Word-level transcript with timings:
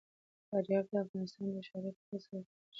فاریاب 0.49 0.85
د 0.91 0.93
افغانستان 1.03 1.47
د 1.53 1.57
ښاري 1.67 1.89
پراختیا 1.95 2.17
سبب 2.25 2.43
کېږي. 2.49 2.53